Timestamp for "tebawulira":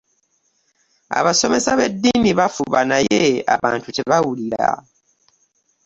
3.95-4.67